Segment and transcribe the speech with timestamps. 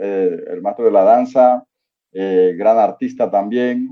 [0.00, 1.64] eh, el maestro de la danza,
[2.12, 3.90] eh, gran artista también.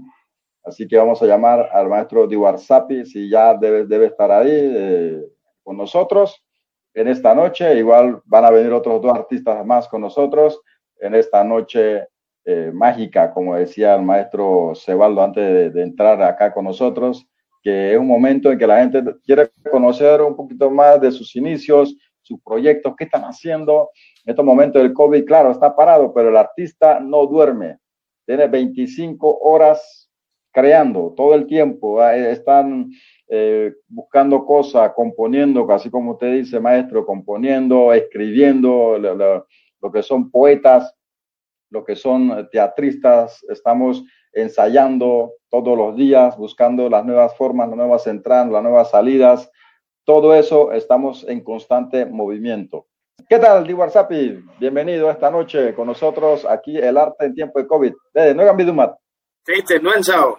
[0.64, 4.50] Así que vamos a llamar al maestro Diwar Sapi, si ya debe, debe estar ahí
[4.50, 5.23] eh,
[5.62, 6.42] con nosotros
[6.94, 7.76] en esta noche.
[7.76, 10.61] Igual van a venir otros dos artistas más con nosotros
[10.98, 12.09] en esta noche
[12.75, 17.27] mágica, como decía el maestro Cebaldo antes de, entrar acá con nosotros,
[17.62, 21.35] que es un momento en que la gente quiere conocer un poquito más de sus
[21.37, 23.91] inicios, sus proyectos, qué están haciendo.
[24.25, 27.77] En estos momentos del COVID, claro, está parado, pero el artista no duerme.
[28.24, 30.10] Tiene 25 horas
[30.51, 32.02] creando todo el tiempo.
[32.02, 32.91] Están
[33.29, 40.95] eh, buscando cosas, componiendo, así como usted dice, maestro, componiendo, escribiendo, lo, que son poetas,
[41.68, 43.45] lo que son teatristas.
[43.51, 49.51] Estamos ensayando todos los días, buscando las nuevas formas, las nuevas entradas, las nuevas salidas.
[50.04, 52.87] Todo eso estamos en constante movimiento.
[53.27, 54.45] ¿Qué tal, Di WhatsAppi?
[54.59, 57.92] Bienvenido esta noche con nosotros aquí El Arte en Tiempo de COVID.
[58.12, 58.95] Desde Nuevan Bidumat.
[59.82, 60.37] No chao.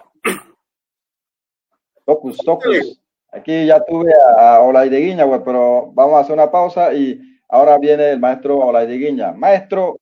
[2.04, 3.00] Tocus, tocus.
[3.32, 8.10] Aquí ya tuve a Olaide güey, pero vamos a hacer una pausa y ahora viene
[8.10, 9.98] el maestro Olaide Maestro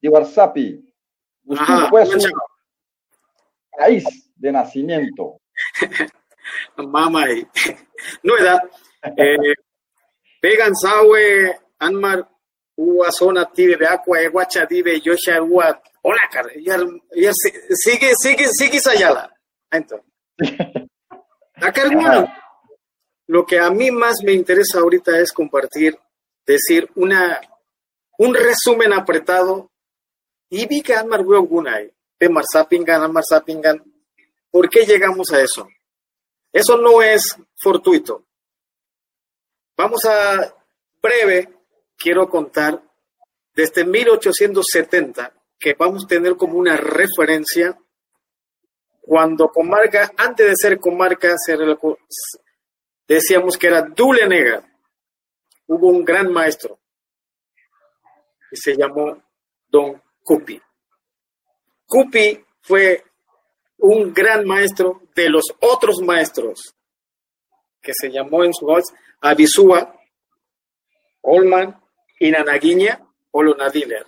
[0.00, 0.92] Di WhatsAppi,
[1.44, 2.18] usted fue su
[3.78, 5.40] país de nacimiento.
[6.76, 7.26] Mamá,
[8.24, 8.60] no era.
[9.16, 9.54] Eh,
[10.40, 12.28] pegan sawe Anmar
[12.76, 17.32] Ua zona tibe de agua e guacha tibe yosha ua hola car ya
[17.84, 19.30] sigue sigue sigue sayala
[19.70, 20.08] entonces
[21.54, 22.32] acá hermano
[23.26, 25.98] lo que a mí más me interesa ahorita es compartir
[26.46, 27.40] decir una
[28.18, 29.70] un resumen apretado
[30.48, 33.84] y vi que Anmar Gunay de Marsapingan Anmar Sapingan
[34.50, 35.68] ¿por qué llegamos a eso?
[36.52, 38.26] Eso no es fortuito.
[39.76, 40.54] Vamos a
[41.00, 41.48] breve
[41.96, 42.82] quiero contar
[43.54, 47.78] desde 1870, que vamos a tener como una referencia,
[49.00, 51.34] cuando comarca, antes de ser comarca,
[53.06, 54.64] decíamos que era Dule Negra.
[55.66, 56.78] Hubo un gran maestro
[58.50, 59.22] y se llamó
[59.68, 60.60] Don Cupi.
[61.86, 63.04] Cupi fue
[63.78, 66.74] un gran maestro de los otros maestros,
[67.80, 69.98] que se llamó en su voz Abisúa,
[71.22, 71.81] Olman
[72.26, 73.00] Inanaguiña
[73.32, 74.06] o Nadiler.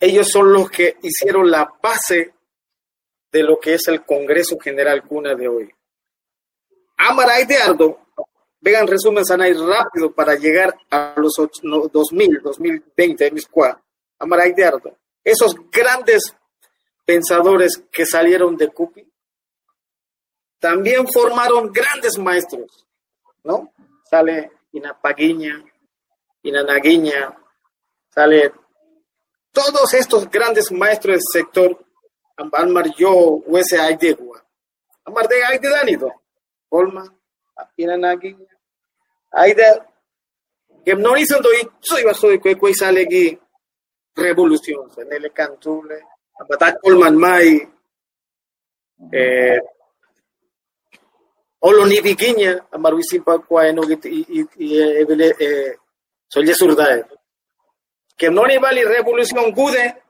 [0.00, 2.32] Ellos son los que hicieron la base
[3.30, 5.74] de lo que es el Congreso General Cuna de hoy.
[6.96, 8.06] Amaray de Ardo,
[8.60, 11.32] vean resumen Sanay rápido para llegar a los
[11.92, 13.32] 2000, 2020,
[14.18, 14.96] Amaray de Ardo.
[15.22, 16.34] Esos grandes
[17.04, 19.06] pensadores que salieron de Cupi
[20.58, 22.86] también formaron grandes maestros,
[23.42, 23.74] ¿no?
[24.08, 25.62] Sale Inapaguiña,
[26.44, 27.36] Inanaguiña,
[28.10, 28.52] sale
[29.50, 31.84] todos estos grandes maestros del sector,
[32.36, 33.12] Amar yo,
[33.46, 34.44] Huese Aidegua,
[35.04, 36.12] Amar de Aide Danido,
[36.68, 37.04] Olma,
[37.76, 38.58] Inanaguiña,
[39.32, 39.82] Aide,
[40.84, 43.38] que no hizo doy, soy vaso de cueco sale aquí,
[44.14, 46.02] revolución, en el cantule,
[46.38, 47.72] Abatat Olman Mai,
[49.12, 49.60] eh,
[51.60, 55.78] Oloni Vigiña, Amar Wisimpa Cuaeno y, y, y, eh,
[56.28, 57.06] soy de
[58.16, 60.02] Que no ni vale revolución gude.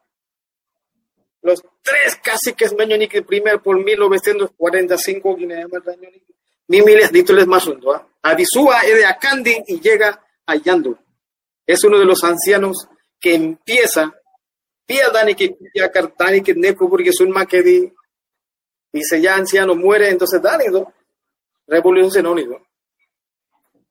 [1.42, 2.74] Los tres casi que es
[3.08, 5.36] que primer por 1945
[6.66, 7.92] mi miles títulos más undo.
[7.92, 8.06] ¿ah?
[8.22, 10.96] Abisúa es de Acandi y llega a Yandu.
[11.66, 12.88] Es uno de los ancianos
[13.20, 14.14] que empieza
[14.86, 17.92] Pia Dani que ya Cartani que Neco porque es un maquedi.
[18.92, 20.64] Dice ya anciano muere, entonces Dani,
[21.66, 22.60] revolución senónido.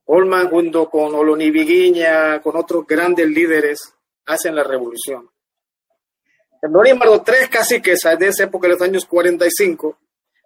[0.06, 3.94] Olman junto con Oloni Viguiña, con otros grandes líderes,
[4.26, 5.30] hacen la revolución.
[6.62, 10.00] El Mardo tres caciques de esa época, de los años 45,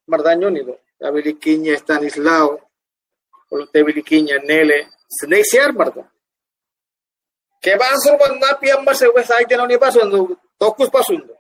[0.08, 2.70] Mardañónido, Abiliquiña, Estanislao,
[3.74, 6.10] Abiliquiña, Nele, Senesiar, Mardo.
[7.62, 11.36] Que van a ser Napia, Marce, West de no ni pasando, Tocus pasando.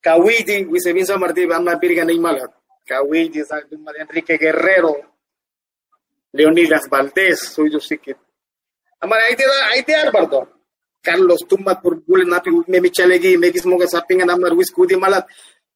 [0.00, 2.50] Kawiti, Wisevinza Martí, Van a Pirga Neymala.
[2.86, 3.42] Kawiti,
[3.98, 5.09] Enrique Guerrero,
[6.32, 10.60] Leonidas Valdés, soy te da, ahí te Álvaro.
[11.02, 15.26] Carlos Tumba por Napi, me michalegi, me gismo que sapinga namar wis kudi malat.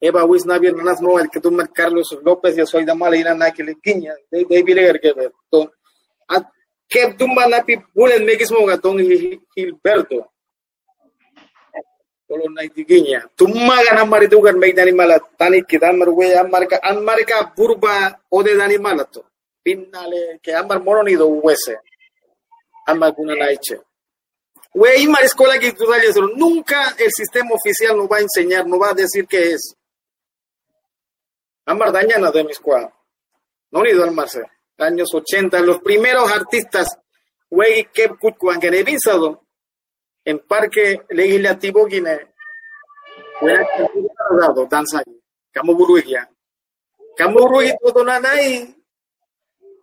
[0.01, 3.35] Eva wis nabi nanas no el que tumba Carlos López, yo soy da mala ina
[3.35, 5.33] na que le quiña, de de bileger que ver.
[5.51, 5.73] To,
[6.29, 6.43] a
[6.87, 10.31] que tumba napi bulen me gismo gatón Gilberto.
[12.29, 13.31] Tolo naitiginya.
[13.35, 15.23] Tumma gana mari tugan me dani malat.
[15.39, 19.17] Tani kidan marwe amarka amarka burba ode dani malat
[19.64, 21.78] pinnale que ambar moronido huese
[22.87, 23.81] amar kuna naiche
[24.76, 25.72] Weimar escuela que
[26.34, 29.76] nunca el sistema oficial nos va a enseñar, nos va a decir qué es.
[31.64, 32.93] Amar dañana de mi escuela.
[33.70, 34.43] No ni al Marce.
[34.78, 36.88] Años 80, los primeros artistas,
[37.50, 38.11] wey que
[38.61, 39.46] revisado
[40.25, 42.28] en Parque Legislativo Guinea.
[44.40, 45.05] Dado danza.
[45.52, 46.28] Kamu burugia
[47.81, 48.75] todo nanay.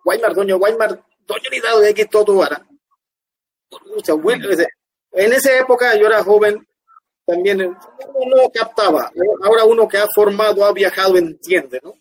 [0.04, 2.66] Weimar, doño Weimar, doño ni dado de aquí todo ahora.
[5.12, 6.68] En esa época yo era joven,
[7.26, 9.12] también no captaba.
[9.44, 11.94] Ahora uno que ha formado, ha viajado, entiende, ¿no?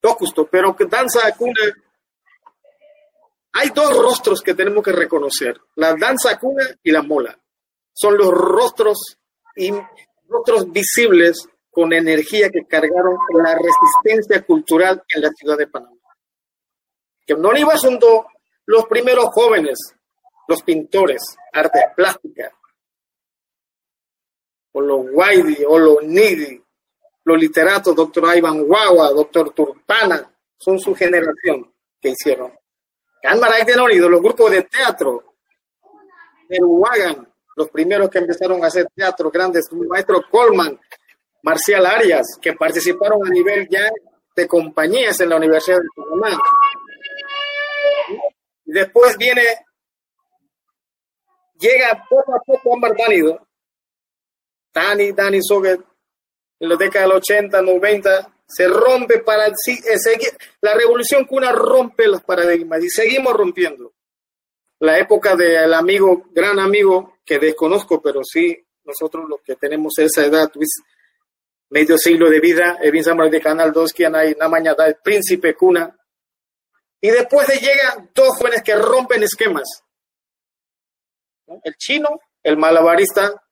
[0.00, 1.60] Lo justo, pero que danza cuna.
[3.52, 7.38] Hay dos rostros que tenemos que reconocer: la danza cuna y la mola.
[7.92, 9.18] Son los rostros
[9.56, 9.72] y
[10.28, 15.97] rostros visibles con energía que cargaron la resistencia cultural en la ciudad de Panamá.
[17.28, 18.00] Que no iba son
[18.66, 19.94] los primeros jóvenes
[20.48, 21.22] los pintores,
[21.52, 22.50] arte plástica,
[24.72, 26.60] o los Guaidi, o los Nidi,
[27.24, 31.70] los literatos, doctor Ivan Guagua, doctor Turpana, son su generación
[32.00, 32.52] que hicieron.
[33.22, 35.34] Cámara de oído, los grupos de teatro,
[36.48, 40.80] el Wagan, los primeros que empezaron a hacer teatro grandes, maestro Coleman,
[41.42, 43.90] Marcial Arias, que participaron a nivel ya
[44.34, 46.42] de compañías en la Universidad de Panamá.
[48.70, 49.42] Después viene
[51.58, 53.48] llega poco a poco Omar Dánido,
[54.74, 55.80] Dani, Dani Soget,
[56.60, 59.52] en la década del 80, 90, se rompe para eh,
[59.96, 60.36] seguir.
[60.60, 63.94] La revolución cuna rompe los paradigmas y seguimos rompiendo.
[64.80, 68.54] La época del amigo, gran amigo, que desconozco, pero sí,
[68.84, 70.52] nosotros los que tenemos esa edad,
[71.70, 75.54] medio siglo de vida, Evin Samuel de Canal 2, quien hay una mañana, el príncipe
[75.54, 75.94] cuna.
[77.00, 79.84] Y después de llega dos jóvenes que rompen esquemas
[81.64, 82.08] el chino,
[82.42, 83.42] el malabarista,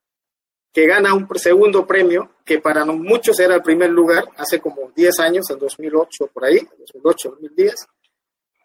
[0.73, 5.19] que gana un segundo premio, que para muchos era el primer lugar, hace como 10
[5.21, 7.75] años, en 2008, por ahí, 2008, 2010.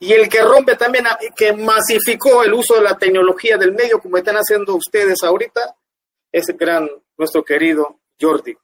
[0.02, 1.06] Y el que rompe también,
[1.36, 5.78] que masificó el uso de la tecnología del medio, como están haciendo ustedes ahorita,
[6.32, 8.58] es el gran, nuestro querido Jordi,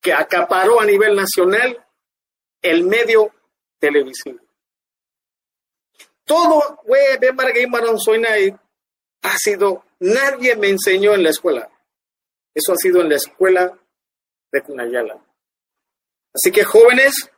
[0.00, 1.84] que acaparó a nivel nacional
[2.62, 3.32] el medio
[3.78, 4.38] televisivo.
[6.30, 8.56] Todo, güey, de
[9.22, 11.68] ha sido, nadie me enseñó en la escuela.
[12.54, 13.76] Eso ha sido en la escuela
[14.52, 15.20] de Cunayala.
[16.32, 17.32] Así que jóvenes,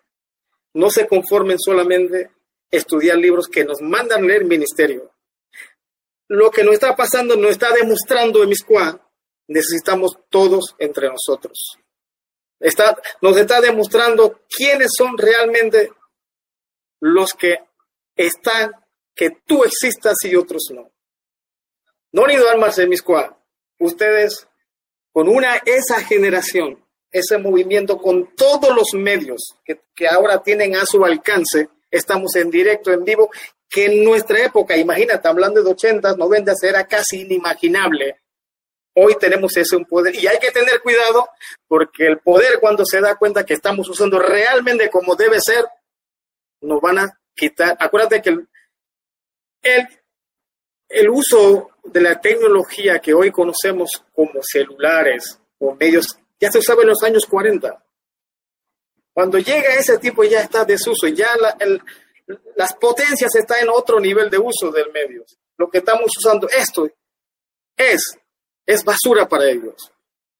[0.74, 2.32] no se conformen solamente
[2.70, 5.10] estudiar libros que nos mandan leer ministerio.
[6.28, 9.10] Lo que nos está pasando nos está demostrando en Miscuá,
[9.48, 11.78] necesitamos todos entre nosotros.
[12.60, 15.90] Está, nos está demostrando quiénes son realmente
[17.00, 17.56] los que
[18.16, 18.72] están,
[19.14, 20.90] que tú existas y otros no.
[22.12, 23.38] No ni Marcel Miscuá,
[23.78, 24.46] ustedes
[25.12, 30.86] con una, esa generación, ese movimiento con todos los medios que, que ahora tienen a
[30.86, 33.30] su alcance, estamos en directo, en vivo,
[33.68, 38.20] que en nuestra época, imagínate, hablando de 80, 90, era casi inimaginable.
[38.94, 41.26] Hoy tenemos ese poder y hay que tener cuidado
[41.66, 45.64] porque el poder cuando se da cuenta que estamos usando realmente como debe ser,
[46.60, 47.74] nos van a quitar.
[47.80, 48.38] Acuérdate que
[49.62, 49.88] el,
[50.88, 56.06] el uso de la tecnología que hoy conocemos como celulares o medios,
[56.40, 57.84] ya se usaba en los años 40.
[59.12, 61.28] Cuando llega ese tipo ya está desuso, ya
[62.56, 65.24] las potencias están en otro nivel de uso del medio.
[65.58, 66.88] Lo que estamos usando, esto
[67.76, 68.18] es,
[68.66, 69.92] es basura para ellos.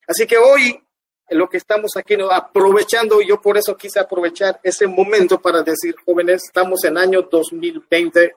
[0.07, 0.83] Así que hoy
[1.31, 2.31] lo que estamos aquí ¿no?
[2.31, 8.35] aprovechando, yo por eso quise aprovechar ese momento para decir, jóvenes, estamos en año 2020,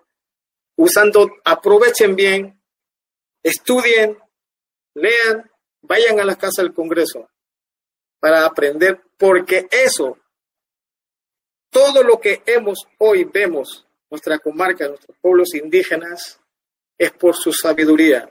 [0.76, 2.56] usando, aprovechen bien
[3.46, 4.18] estudien,
[4.96, 5.50] lean,
[5.82, 7.30] vayan a la casa del Congreso
[8.20, 10.18] para aprender, porque eso,
[11.70, 16.40] todo lo que hemos hoy vemos, nuestra comarca, nuestros pueblos indígenas,
[16.98, 18.28] es por su sabiduría,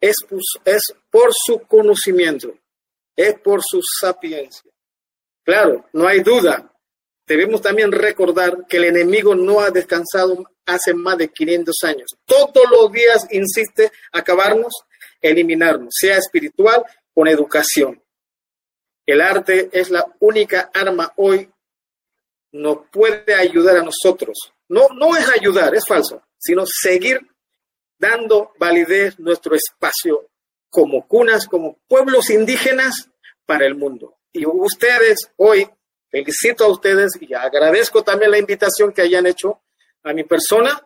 [0.00, 0.16] es,
[0.64, 2.54] es por su conocimiento,
[3.14, 4.70] es por su sapiencia.
[5.44, 6.71] Claro, no hay duda.
[7.26, 12.10] Debemos también recordar que el enemigo no ha descansado hace más de 500 años.
[12.24, 14.72] Todos los días insiste acabarnos,
[15.20, 18.02] eliminarnos, sea espiritual con educación.
[19.06, 21.50] El arte es la única arma hoy,
[22.52, 24.52] nos puede ayudar a nosotros.
[24.68, 27.20] No, no es ayudar, es falso, sino seguir
[27.98, 30.28] dando validez nuestro espacio
[30.70, 33.10] como cunas, como pueblos indígenas
[33.46, 34.16] para el mundo.
[34.32, 35.68] Y ustedes hoy,
[36.12, 39.62] felicito a ustedes y agradezco también la invitación que hayan hecho
[40.04, 40.80] a mi persona,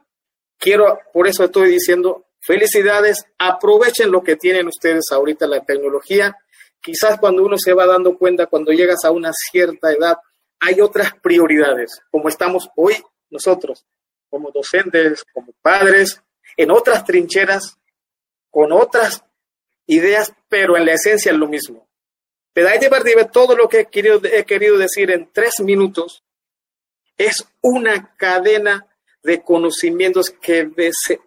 [0.56, 6.37] quiero, por eso estoy diciendo, Felicidades, aprovechen lo que tienen ustedes ahorita, la tecnología.
[6.80, 10.18] Quizás cuando uno se va dando cuenta, cuando llegas a una cierta edad,
[10.61, 12.95] hay otras prioridades, como estamos hoy
[13.30, 13.85] nosotros,
[14.30, 16.23] como docentes, como padres,
[16.56, 17.78] en otras trincheras,
[18.49, 19.25] con otras
[19.87, 21.86] ideas, pero en la esencia es lo mismo.
[22.56, 26.25] Pero ahí de todo lo que he querido, he querido decir en tres minutos
[27.18, 28.86] es una cadena
[29.22, 30.70] de conocimientos que,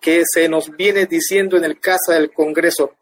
[0.01, 2.95] que se nos viene diciendo en el casa del Congreso.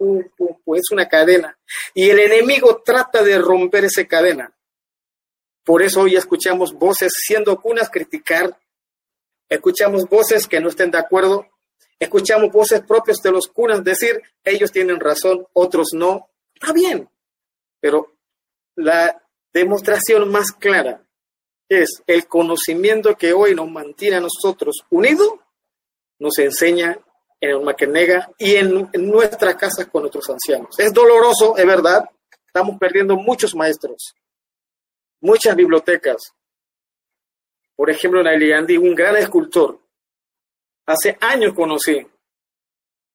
[0.76, 1.58] es una cadena.
[1.94, 4.54] Y el enemigo trata de romper esa cadena.
[5.64, 8.60] Por eso hoy escuchamos voces siendo cunas criticar,
[9.48, 11.48] escuchamos voces que no estén de acuerdo,
[11.98, 16.30] escuchamos voces propias de los cunas decir, ellos tienen razón, otros no.
[16.54, 17.10] Está bien,
[17.80, 18.17] pero
[18.78, 19.22] la
[19.54, 21.04] demostración más clara
[21.68, 25.34] es el conocimiento que hoy nos mantiene a nosotros unidos,
[26.20, 26.98] nos enseña
[27.42, 30.80] en el Maquenega y en, en nuestras casas con nuestros ancianos.
[30.80, 32.10] Es doloroso, es verdad,
[32.46, 34.16] estamos perdiendo muchos maestros,
[35.22, 36.34] muchas bibliotecas.
[37.76, 39.80] Por ejemplo, en Gandhi, un gran escultor,
[40.86, 42.08] hace años conocí,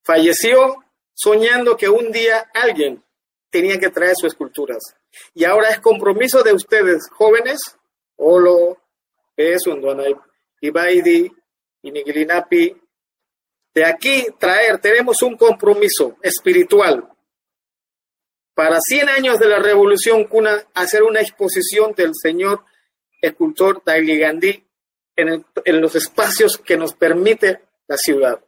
[0.04, 3.02] falleció soñando que un día alguien
[3.50, 4.82] tenía que traer sus esculturas.
[5.34, 7.60] Y ahora es compromiso de ustedes, jóvenes,
[8.16, 8.78] Olo,
[9.36, 9.76] Eso,
[10.60, 11.32] Ibaidi,
[11.82, 12.82] Inigilinapi,
[13.74, 17.08] de aquí traer, tenemos un compromiso espiritual
[18.54, 22.64] para 100 años de la Revolución Cuna hacer una exposición del señor
[23.20, 24.64] escultor Daily Gandhi
[25.16, 28.44] en, en, los espacios que nos permite la ciudad.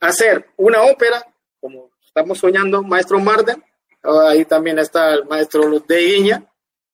[0.00, 1.24] Hacer una ópera,
[1.60, 3.64] como estamos soñando, maestro Marden,
[4.02, 6.44] ahí también está el maestro de Iña,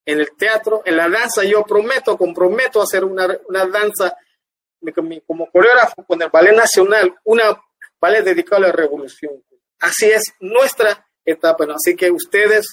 [0.05, 4.17] en el teatro, en la danza, yo prometo, comprometo hacer una, una danza
[5.27, 7.61] como coreógrafo con el Ballet Nacional, una
[8.01, 9.43] ballet dedicado a la revolución.
[9.81, 11.67] Así es nuestra etapa.
[11.75, 12.67] Así que ustedes,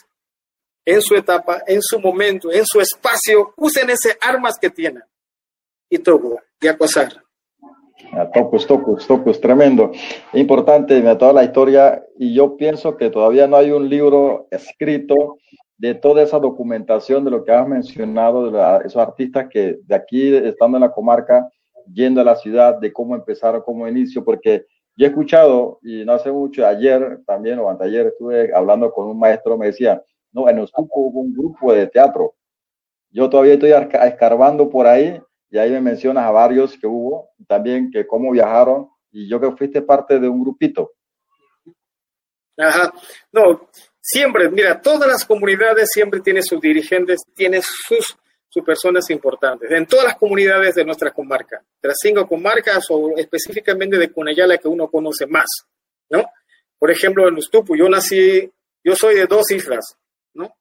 [0.86, 5.04] en su etapa, en su momento, en su espacio, usen esas armas que tienen.
[5.90, 7.25] Y todo, y a pasar.
[8.34, 9.92] Tocos, tocos, tocos, tremendo.
[10.34, 15.38] Importante, toda la historia y yo pienso que todavía no hay un libro escrito
[15.78, 20.34] de toda esa documentación de lo que has mencionado, de esos artistas que de aquí,
[20.36, 21.50] estando en la comarca,
[21.92, 26.14] yendo a la ciudad, de cómo empezaron, cómo inicio, porque yo he escuchado, y no
[26.14, 30.60] hace mucho, ayer también o anteayer estuve hablando con un maestro, me decía, no, en
[30.60, 32.34] Ostuco hubo un grupo de teatro.
[33.12, 37.92] Yo todavía estoy escarbando por ahí y ahí me mencionas a varios que hubo, también
[37.92, 40.94] que cómo viajaron, y yo que fuiste parte de un grupito.
[42.58, 42.94] Ajá,
[43.32, 48.18] no, siempre, mira, todas las comunidades siempre tienen sus dirigentes, tienen sus
[48.56, 53.18] sus personas importantes en todas las comunidades de nuestra comarca, de las cinco comarcas o
[53.18, 55.46] específicamente de Cunayala que uno conoce más,
[56.10, 56.24] ¿no?
[56.80, 58.50] Por ejemplo, en Ustupu, yo nací,
[58.82, 59.98] yo soy de dos islas,
[60.36, 60.56] ¿no?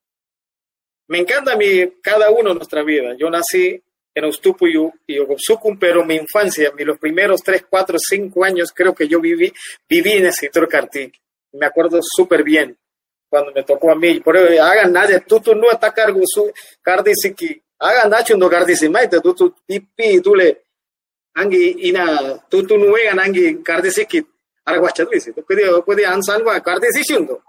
[1.06, 3.14] Me encanta mi, cada uno nuestra vida.
[3.16, 3.80] Yo nací
[4.14, 4.66] en Ustupu
[5.06, 9.52] y Ogopsukum, pero mi infancia, los primeros tres, cuatro, cinco años, creo que yo viví,
[9.88, 11.20] viví en el sector Cartic.
[11.52, 12.76] Me acuerdo súper bien
[13.28, 14.20] cuando me tocó a mí.
[14.20, 19.34] Por eso, hagan nadie, tú, tú no atacar su Cardisiki hagan dacho ndo gardisimaite tu
[19.34, 20.64] tu pipi tule
[21.34, 24.26] angi ina tu tu nuegan angi gardisikit
[24.64, 27.42] argwacha tuisi tu puede puede ansalva gardisishundo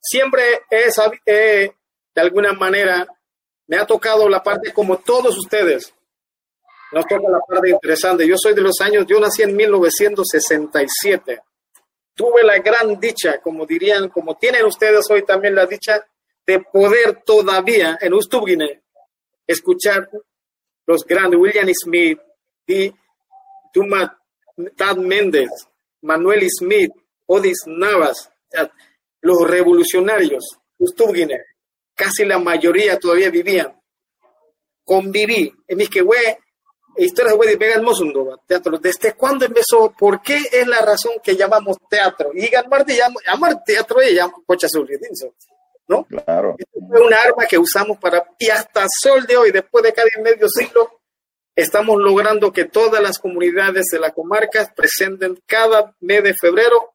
[0.00, 1.70] siempre es eh,
[2.14, 3.06] de alguna manera
[3.68, 5.94] me ha tocado la parte como todos ustedes.
[6.90, 8.26] Nos toca la parte interesante.
[8.26, 11.40] Yo soy de los años yo nací en 1967
[12.14, 16.04] tuve la gran dicha como dirían como tienen ustedes hoy también la dicha
[16.44, 18.82] de poder todavía en Ustubgine
[19.46, 20.10] escuchar
[20.84, 22.18] los grandes William Smith
[22.66, 22.92] y
[23.72, 24.18] Duma
[24.76, 25.50] Tad Méndez,
[26.02, 26.90] Manuel Smith,
[27.26, 28.30] Odis Navas,
[29.20, 30.58] los revolucionarios,
[31.98, 33.76] casi la mayoría todavía vivían.
[34.84, 36.02] Conviví, en mis que
[36.96, 38.78] historias de Vegan Mosundo, teatro.
[38.78, 39.92] ¿Desde cuándo empezó?
[39.98, 42.30] ¿Por qué es la razón que llamamos teatro?
[42.32, 42.94] Y Martí
[43.26, 44.68] llamar teatro y llama Cocha
[45.88, 46.04] ¿no?
[46.04, 46.56] Claro.
[46.88, 50.46] fue una arma que usamos para, y hasta sol de hoy, después de cada medio
[50.48, 51.00] siglo,
[51.56, 56.94] estamos logrando que todas las comunidades de la comarca presenten cada mes de febrero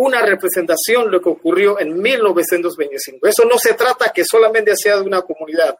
[0.00, 3.26] una representación lo que ocurrió en 1925.
[3.26, 5.76] Eso no se trata que solamente sea de una comunidad.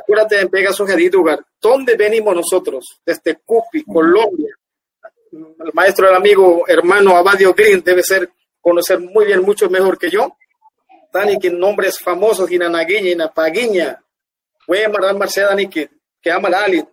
[0.00, 3.00] Acuérdate en Pegasus Lugar, ¿dónde venimos nosotros?
[3.04, 4.54] Desde Cupi, Colombia.
[5.32, 10.10] El maestro, el amigo, hermano Abadio Green debe ser conocer muy bien, mucho mejor que
[10.10, 10.36] yo
[11.10, 13.98] tani que nombres famosos ina naguiña ina paguiña
[14.66, 15.88] we maral marceda ni que
[16.20, 16.84] que ali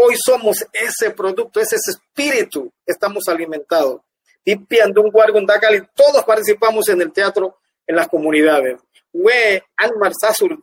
[0.00, 4.00] Hoy somos ese producto, ese espíritu, estamos alimentados.
[5.10, 5.46] Guargo, un
[5.94, 8.80] todos participamos en el teatro, en las comunidades.
[9.12, 10.58] We, Anmar Sasur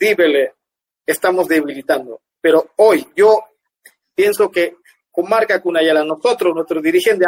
[1.06, 2.22] estamos debilitando.
[2.42, 3.44] Pero hoy yo
[4.13, 4.77] pienso que
[5.12, 7.27] con Marca Cunayala, nosotros, nuestros dirigentes,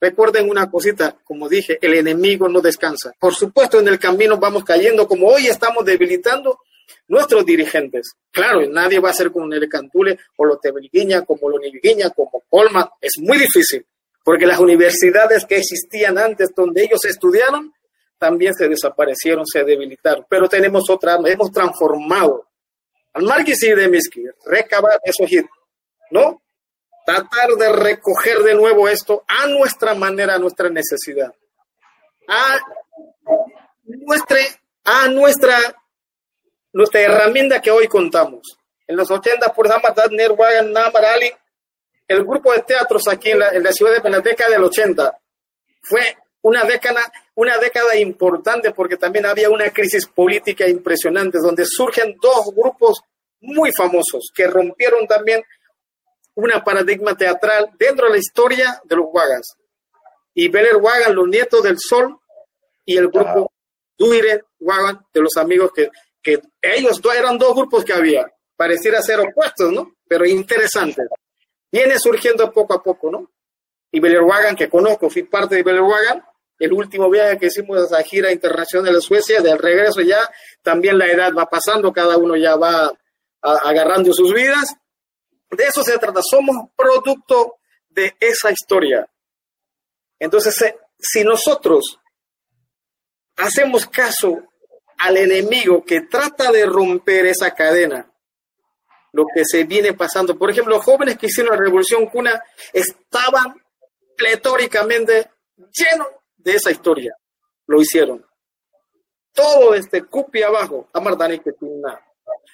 [0.00, 3.12] recuerden una cosita, como dije, el enemigo no descansa.
[3.18, 6.58] Por supuesto, en el camino vamos cayendo, como hoy estamos debilitando
[7.08, 8.14] nuestros dirigentes.
[8.30, 12.42] Claro, nadie va a ser como Nele Cantule o lo Tebelguiña, como lo Nilguiña, como
[12.48, 12.92] Colma.
[13.00, 13.86] Es muy difícil,
[14.24, 17.72] porque las universidades que existían antes, donde ellos estudiaron,
[18.18, 20.26] también se desaparecieron, se debilitaron.
[20.28, 22.48] Pero tenemos otra, hemos transformado
[23.12, 25.48] al Marquis de Miski, recabar esos hits,
[26.10, 26.42] ¿no?
[27.06, 31.32] Tratar de recoger de nuevo esto a nuestra manera, a nuestra necesidad,
[32.26, 32.58] a
[33.84, 34.38] nuestra,
[34.84, 35.58] a nuestra
[36.74, 38.58] nuestra herramienta que hoy contamos.
[38.86, 41.32] En los 80, por Namarali,
[42.14, 45.18] el grupo de teatros aquí en la, ciudad de la década del 80
[45.82, 47.00] fue una década,
[47.34, 53.00] una década importante porque también había una crisis política impresionante donde surgen dos grupos
[53.40, 55.42] muy famosos que rompieron también
[56.34, 59.56] una paradigma teatral dentro de la historia de los Wagas.
[60.34, 62.18] Y Beler Wagan, los nietos del sol,
[62.84, 63.52] y el grupo
[63.96, 65.88] Duire Wagan, de los amigos que
[66.24, 69.94] que ellos eran dos grupos que había, pareciera ser opuestos, ¿no?
[70.08, 71.06] Pero interesantes.
[71.74, 73.32] Viene surgiendo poco a poco, ¿no?
[73.90, 76.24] Y Wagan, que conozco, fui parte de Wagan,
[76.60, 80.20] el último viaje que hicimos a esa gira internacional de Suecia, del regreso ya,
[80.62, 82.92] también la edad va pasando, cada uno ya va
[83.42, 84.72] agarrando sus vidas.
[85.50, 87.56] De eso se trata, somos producto
[87.88, 89.10] de esa historia.
[90.20, 91.98] Entonces, si nosotros
[93.36, 94.44] hacemos caso
[94.96, 98.13] al enemigo que trata de romper esa cadena,
[99.14, 100.36] lo que se viene pasando.
[100.36, 102.42] Por ejemplo, los jóvenes que hicieron la revolución cuna
[102.72, 103.54] estaban
[104.16, 107.16] pletóricamente llenos de esa historia.
[107.66, 108.26] Lo hicieron.
[109.32, 111.80] Todo este cupi abajo, Amardani que tiene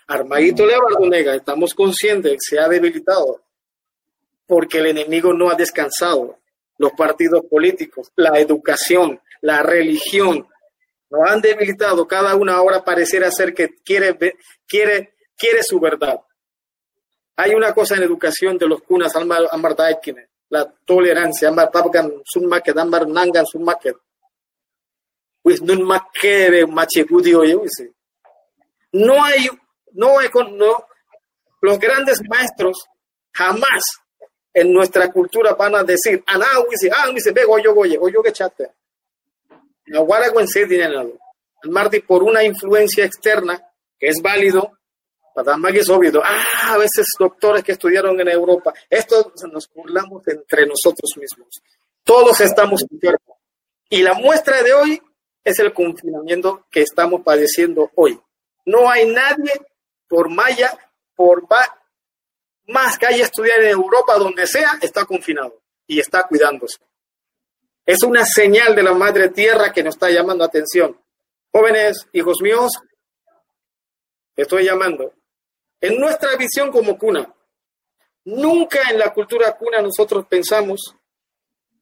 [0.07, 0.65] Armadito
[1.01, 3.43] Nega, estamos conscientes se ha debilitado
[4.47, 6.39] porque el enemigo no ha descansado.
[6.77, 10.47] Los partidos políticos, la educación, la religión,
[11.11, 14.17] nos han debilitado, cada una ahora pareciera ser que quiere,
[14.67, 16.21] quiere, quiere su verdad.
[17.43, 19.13] Hay una cosa en educación de los cunas,
[20.51, 21.51] la tolerancia,
[25.43, 25.63] pues
[28.93, 29.49] no hay,
[29.93, 30.87] no hay, no,
[31.63, 32.87] los grandes maestros
[33.33, 33.81] jamás
[34.53, 38.73] en nuestra cultura van a decir, ah, ah, ve, oyo, oyo, oyo, que chate.
[39.87, 43.63] El Marti por una influencia externa,
[43.99, 44.79] que es válido,
[45.75, 46.23] es obvio.
[46.25, 51.61] Ah, a veces doctores que estudiaron en Europa, esto nos burlamos entre nosotros mismos.
[52.05, 53.39] Todos estamos enfermos.
[53.89, 55.03] Y la muestra de hoy
[55.45, 58.21] es el confinamiento que estamos padeciendo hoy.
[58.67, 59.53] No hay nadie,
[60.07, 60.77] por maya,
[61.15, 61.47] por
[62.67, 66.79] más que haya estudiado en Europa, donde sea, está confinado y está cuidándose.
[67.85, 70.97] Es una señal de la Madre Tierra que nos está llamando atención.
[71.51, 72.71] Jóvenes, hijos míos,
[74.37, 75.13] estoy llamando.
[75.81, 77.33] En nuestra visión como cuna,
[78.25, 80.95] nunca en la cultura cuna nosotros pensamos,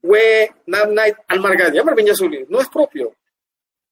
[0.03, 1.17] we, night,
[2.49, 3.15] no es propio.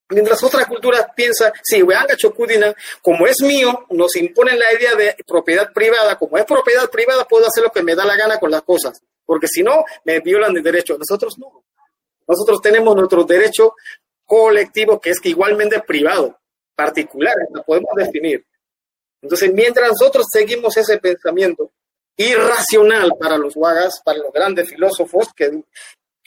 [0.08, 5.16] Mientras otras culturas piensan, sí, weanga chocudina, como es mío, nos imponen la idea de
[5.26, 6.16] propiedad privada.
[6.16, 9.02] Como es propiedad privada, puedo hacer lo que me da la gana con las cosas.
[9.24, 10.96] Porque si no, me violan el derecho.
[10.96, 11.64] Nosotros no.
[12.28, 13.74] Nosotros tenemos nuestro derecho
[14.24, 16.38] colectivo que es igualmente privado,
[16.74, 18.44] particular, lo podemos definir.
[19.22, 21.72] Entonces, mientras nosotros seguimos ese pensamiento
[22.16, 25.62] irracional para los wagas, para los grandes filósofos que,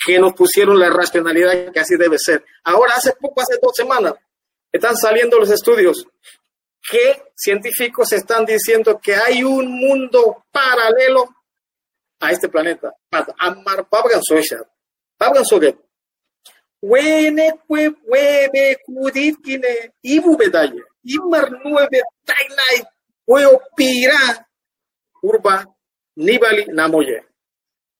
[0.05, 2.43] que nos pusieron la racionalidad que así debe ser.
[2.63, 4.13] Ahora, hace poco, hace dos semanas,
[4.71, 6.05] están saliendo los estudios
[6.89, 11.27] que científicos están diciendo que hay un mundo paralelo
[12.19, 12.93] a este planeta.
[13.37, 14.57] Amar Pabgan Soesha.
[15.17, 15.45] Pabgan
[20.37, 20.83] bedaya.
[21.03, 22.83] Imar nueve tainai
[23.27, 24.19] weo pira
[25.23, 25.65] urba
[26.15, 27.23] nibali namoye.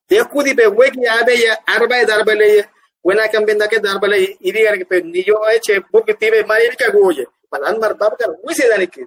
[0.08, 2.70] Dia kudi be wegi abe ya arba darbale
[3.04, 7.26] wena kan benda ke darbale iri gar pe niyo eche porque tibe mari ka goye.
[7.50, 9.06] Palan mar babka wise daniki.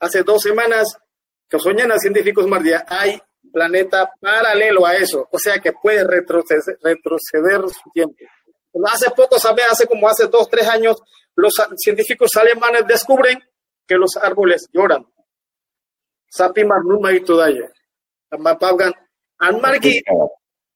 [0.00, 0.96] Hace dos semanas
[1.48, 3.20] que soñan científicos mardia hay
[3.52, 8.16] planeta paralelo a eso, o sea que puede retroceder, retroceder su tiempo.
[8.92, 9.62] Hace poco, ¿sabe?
[9.62, 10.96] Hace como hace dos, tres años,
[11.36, 13.38] los científicos alemanes descubren
[13.86, 15.06] que los árboles lloran.
[16.28, 17.22] Sapi marnuma y
[19.38, 20.02] Al marqui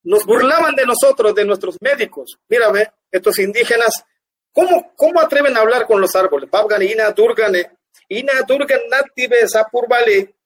[0.04, 2.38] nos burlaban de nosotros, de nuestros médicos.
[2.48, 4.04] Mira, ve, estos indígenas,
[4.52, 6.50] ¿cómo, cómo atreven a hablar con los árboles?
[6.50, 10.36] Babgan, ina, durgane, ina, durgan, natibe, sapurbale,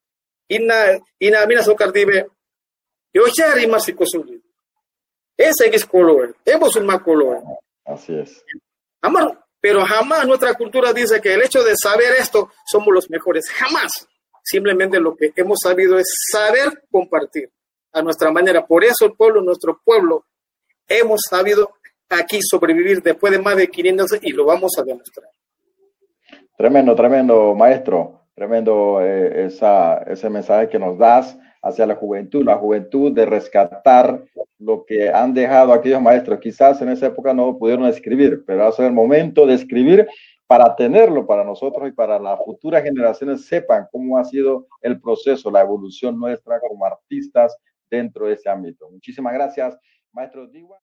[0.47, 2.27] ina, ina, mina, socardibe,
[3.13, 4.43] yochari, masicosuli.
[5.37, 7.41] Ese es color, hemos un color.
[7.85, 8.43] Así es.
[9.01, 13.49] Amor, pero jamás nuestra cultura dice que el hecho de saber esto somos los mejores.
[13.49, 14.09] Jamás.
[14.43, 17.49] Simplemente lo que hemos sabido es saber compartir
[17.93, 18.67] a nuestra manera.
[18.67, 20.25] Por eso el pueblo, nuestro pueblo,
[20.85, 21.71] hemos sabido
[22.09, 25.29] aquí sobrevivir después de más de 500 años y lo vamos a demostrar.
[26.57, 28.19] Tremendo, tremendo, maestro.
[28.35, 34.23] Tremendo eh, ese mensaje que nos das hacia la juventud, la juventud de rescatar
[34.59, 36.39] lo que han dejado aquellos maestros.
[36.39, 40.07] Quizás en esa época no pudieron escribir, pero hace el momento de escribir
[40.45, 45.49] para tenerlo para nosotros y para las futuras generaciones sepan cómo ha sido el proceso,
[45.49, 47.57] la evolución nuestra como artistas
[47.89, 48.89] dentro de ese ámbito.
[48.91, 49.77] Muchísimas gracias,
[50.11, 50.77] maestro Diwa.